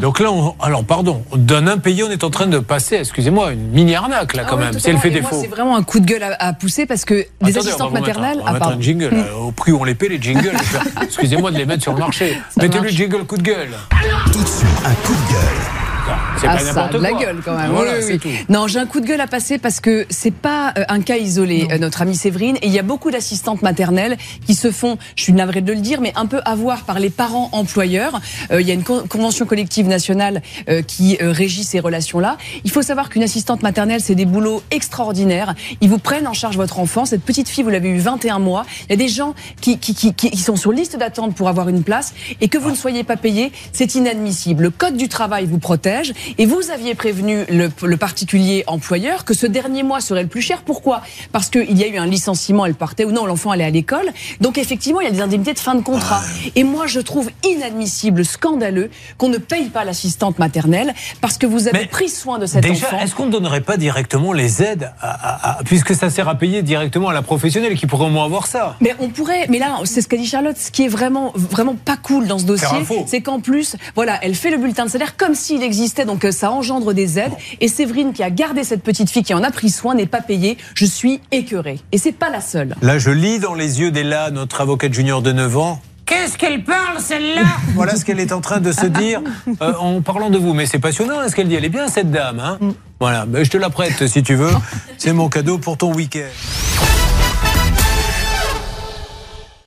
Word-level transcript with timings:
donc 0.00 0.20
là, 0.20 0.30
on, 0.30 0.54
alors 0.60 0.84
pardon, 0.84 1.22
d'un 1.34 1.66
impayé, 1.66 2.02
on 2.04 2.10
est 2.10 2.24
en 2.24 2.30
train 2.30 2.46
de 2.46 2.58
passer, 2.58 2.96
excusez-moi, 2.96 3.52
une 3.52 3.68
mini 3.68 3.94
arnaque 3.94 4.34
là 4.34 4.42
Ah 4.44 4.48
quand 4.50 4.56
oui, 4.56 4.64
même, 4.64 4.72
si 4.74 4.78
totalement. 4.80 5.00
elle 5.04 5.10
fait 5.12 5.20
défaut. 5.20 5.38
C'est 5.40 5.46
vraiment 5.48 5.76
un 5.76 5.82
coup 5.82 6.00
de 6.00 6.06
gueule 6.06 6.22
à, 6.22 6.36
à 6.38 6.52
pousser 6.52 6.86
parce 6.86 7.04
que 7.04 7.14
des 7.14 7.28
Attendez, 7.40 7.58
assistantes 7.58 7.92
va 7.92 7.98
vous 8.00 8.04
mettre 8.06 8.18
un- 8.18 8.20
maternelles. 8.22 8.38
On 8.40 8.44
va 8.44 8.50
ah, 8.50 8.52
mettre 8.54 8.68
un 8.68 8.80
jingle. 8.80 9.10
euh, 9.12 9.32
Au 9.34 9.52
prix 9.52 9.72
où 9.72 9.80
on 9.80 9.84
les 9.84 9.94
paie, 9.94 10.08
les 10.08 10.20
jingles. 10.20 10.52
Excusez-moi 11.02 11.50
de 11.50 11.56
les 11.58 11.66
mettre 11.66 11.82
sur 11.82 11.92
le 11.92 11.98
marché. 11.98 12.38
Ça 12.50 12.62
Mettez 12.62 12.76
le 12.76 12.82
marche. 12.84 12.94
jingle 12.94 13.24
coup 13.24 13.36
de 13.36 13.42
gueule. 13.42 13.70
Tout 14.32 14.42
de 14.42 14.46
suite, 14.48 14.68
un 14.84 14.94
coup 15.06 15.12
de 15.14 15.32
gueule. 15.32 15.87
C'est 16.40 16.46
Ah 16.46 16.56
pas 16.56 16.58
ça, 16.58 16.88
de 16.88 16.98
la 16.98 17.10
quoi. 17.10 17.20
gueule 17.20 17.40
quand 17.44 17.56
même. 17.56 17.70
Voilà, 17.70 17.92
Oui, 17.92 17.96
oui, 18.00 18.04
c'est 18.20 18.26
oui. 18.26 18.36
tout. 18.46 18.52
Non, 18.52 18.66
j'ai 18.66 18.78
un 18.78 18.86
coup 18.86 19.00
de 19.00 19.06
gueule 19.06 19.20
à 19.20 19.26
passer 19.26 19.58
parce 19.58 19.80
que 19.80 20.06
c'est 20.10 20.32
pas 20.34 20.72
euh, 20.78 20.84
un 20.88 21.00
cas 21.00 21.16
isolé, 21.16 21.66
euh, 21.70 21.78
notre 21.78 22.02
amie 22.02 22.16
Séverine. 22.16 22.56
Et 22.62 22.66
il 22.66 22.72
y 22.72 22.78
a 22.78 22.82
beaucoup 22.82 23.10
d'assistantes 23.10 23.62
maternelles 23.62 24.16
qui 24.46 24.54
se 24.54 24.70
font, 24.70 24.98
je 25.16 25.22
suis 25.24 25.32
navrée 25.32 25.60
de 25.60 25.72
le 25.72 25.80
dire, 25.80 26.00
mais 26.00 26.12
un 26.16 26.26
peu 26.26 26.40
avoir 26.44 26.82
par 26.84 26.98
les 27.00 27.10
parents 27.10 27.48
employeurs. 27.52 28.20
Euh, 28.50 28.60
il 28.60 28.66
y 28.68 28.70
a 28.70 28.74
une 28.74 28.82
con- 28.84 29.04
convention 29.08 29.46
collective 29.46 29.86
nationale 29.88 30.42
euh, 30.68 30.82
qui 30.82 31.18
euh, 31.22 31.32
régit 31.32 31.64
ces 31.64 31.80
relations-là. 31.80 32.36
Il 32.64 32.70
faut 32.70 32.82
savoir 32.82 33.08
qu'une 33.08 33.22
assistante 33.22 33.62
maternelle, 33.62 34.00
c'est 34.00 34.14
des 34.14 34.26
boulots 34.26 34.62
extraordinaires. 34.70 35.54
Ils 35.80 35.88
vous 35.88 35.98
prennent 35.98 36.26
en 36.26 36.32
charge 36.34 36.56
votre 36.56 36.78
enfant. 36.78 37.04
Cette 37.04 37.22
petite 37.22 37.48
fille, 37.48 37.64
vous 37.64 37.70
l'avez 37.70 37.88
eu 37.90 37.98
21 37.98 38.38
mois. 38.38 38.64
Il 38.88 38.90
y 38.90 38.94
a 38.94 38.96
des 38.96 39.08
gens 39.08 39.34
qui, 39.60 39.78
qui, 39.78 39.94
qui, 39.94 40.12
qui 40.14 40.36
sont 40.36 40.56
sur 40.56 40.72
liste 40.72 40.96
d'attente 40.98 41.34
pour 41.34 41.48
avoir 41.48 41.68
une 41.68 41.82
place 41.82 42.14
et 42.40 42.48
que 42.48 42.58
vous 42.58 42.70
ne 42.70 42.76
soyez 42.76 43.04
pas 43.04 43.16
payé, 43.16 43.52
c'est 43.72 43.94
inadmissible. 43.94 44.62
Le 44.64 44.70
code 44.70 44.96
du 44.96 45.08
travail 45.08 45.46
vous 45.46 45.58
protège 45.58 46.12
et 46.36 46.46
vous 46.46 46.70
aviez 46.70 46.94
prévenu 46.94 47.44
le, 47.48 47.70
le 47.82 47.96
particulier 47.96 48.64
employeur 48.66 49.24
que 49.24 49.34
ce 49.34 49.46
dernier 49.46 49.82
mois 49.82 50.00
serait 50.00 50.22
le 50.22 50.28
plus 50.28 50.42
cher. 50.42 50.62
Pourquoi? 50.64 51.02
Parce 51.32 51.48
qu'il 51.48 51.76
y 51.78 51.84
a 51.84 51.86
eu 51.88 51.96
un 51.96 52.06
licenciement, 52.06 52.66
elle 52.66 52.74
partait 52.74 53.04
ou 53.04 53.12
non, 53.12 53.24
l'enfant 53.26 53.50
allait 53.50 53.64
à 53.64 53.70
l'école. 53.70 54.06
Donc 54.40 54.58
effectivement, 54.58 55.00
il 55.00 55.04
y 55.04 55.08
a 55.08 55.12
des 55.12 55.20
indemnités 55.20 55.54
de 55.54 55.58
fin 55.58 55.74
de 55.74 55.82
contrat. 55.82 56.20
Et 56.56 56.64
moi, 56.64 56.86
je 56.86 57.00
trouve 57.00 57.30
inadmissible, 57.44 58.24
scandaleux 58.24 58.90
qu'on 59.16 59.28
ne 59.28 59.38
paye 59.38 59.68
pas 59.68 59.84
l'assistante 59.84 60.38
maternelle 60.38 60.94
parce 61.20 61.38
que 61.38 61.46
vous 61.46 61.68
avez 61.68 61.78
Mais 61.80 61.86
pris 61.86 62.08
soin 62.08 62.38
de 62.38 62.46
cet 62.46 62.62
Déjà, 62.62 62.86
enfant. 62.88 63.00
est-ce 63.00 63.14
qu'on 63.14 63.26
ne 63.26 63.30
donnerait 63.32 63.60
pas 63.60 63.76
directement 63.76 64.32
les 64.32 64.62
aides, 64.62 64.92
à- 65.00 65.10
à- 65.10 65.58
à- 65.60 65.64
puisque 65.64 65.94
ça 65.94 66.10
sert 66.10 66.28
à 66.28 66.34
payer 66.34 66.62
directement 66.62 67.08
à 67.08 67.12
la 67.12 67.22
professionnelle 67.22 67.76
qui 67.76 67.86
pourrait 67.86 68.06
au 68.06 68.10
moins 68.10 68.24
avoir 68.24 68.46
ça? 68.46 68.76
Mais 68.80 68.94
on 68.98 69.08
pourrait, 69.08 69.46
mais 69.48 69.58
là, 69.58 69.78
c'est 69.84 70.00
ce 70.02 70.08
qu'a 70.08 70.16
dit 70.16 70.26
Charlotte. 70.26 70.56
Ce 70.56 70.70
qui 70.70 70.84
est 70.84 70.88
vraiment, 70.88 71.32
vraiment 71.34 71.76
pas 71.76 71.96
cool 71.96 72.26
dans 72.26 72.38
ce 72.38 72.44
dossier, 72.44 72.66
c'est 73.06 73.20
qu'en 73.20 73.40
plus, 73.40 73.76
voilà, 73.94 74.18
elle 74.22 74.34
fait 74.34 74.50
le 74.50 74.56
bulletin 74.58 74.86
de 74.86 74.90
salaire 74.90 75.16
comme 75.16 75.34
s'il 75.34 75.62
existait, 75.62 76.04
donc 76.04 76.17
euh, 76.24 76.32
ça 76.32 76.50
engendre 76.50 76.92
des 76.94 77.18
aides. 77.18 77.32
Et 77.60 77.68
Séverine, 77.68 78.12
qui 78.12 78.22
a 78.22 78.30
gardé 78.30 78.64
cette 78.64 78.82
petite 78.82 79.10
fille, 79.10 79.22
qui 79.22 79.34
en 79.34 79.42
a 79.42 79.50
pris 79.50 79.70
soin, 79.70 79.94
n'est 79.94 80.06
pas 80.06 80.20
payée. 80.20 80.58
Je 80.74 80.84
suis 80.84 81.20
écœurée. 81.32 81.80
Et 81.92 81.98
c'est 81.98 82.12
pas 82.12 82.30
la 82.30 82.40
seule. 82.40 82.74
Là, 82.82 82.98
je 82.98 83.10
lis 83.10 83.38
dans 83.38 83.54
les 83.54 83.80
yeux 83.80 83.90
d'Ella, 83.90 84.30
notre 84.30 84.60
avocate 84.60 84.92
junior 84.92 85.22
de 85.22 85.32
9 85.32 85.56
ans. 85.58 85.80
Qu'est-ce 86.06 86.38
qu'elle 86.38 86.64
parle, 86.64 87.00
celle-là? 87.00 87.42
Voilà 87.74 87.94
ce 87.96 88.04
qu'elle 88.04 88.20
est 88.20 88.32
en 88.32 88.40
train 88.40 88.60
de 88.60 88.72
se 88.72 88.86
dire 88.86 89.20
euh, 89.60 89.74
en 89.74 90.00
parlant 90.00 90.30
de 90.30 90.38
vous. 90.38 90.54
Mais 90.54 90.64
c'est 90.64 90.78
passionnant 90.78 91.18
hein, 91.18 91.28
ce 91.28 91.36
qu'elle 91.36 91.48
dit. 91.48 91.54
Elle 91.54 91.66
est 91.66 91.68
bien, 91.70 91.88
cette 91.88 92.10
dame. 92.10 92.40
Hein? 92.40 92.58
Voilà, 92.98 93.26
Ben, 93.26 93.44
je 93.44 93.50
te 93.50 93.58
la 93.58 93.68
prête 93.70 94.06
si 94.06 94.22
tu 94.22 94.34
veux. 94.34 94.50
C'est 94.96 95.12
mon 95.12 95.28
cadeau 95.28 95.58
pour 95.58 95.76
ton 95.76 95.92
week-end. 95.92 96.67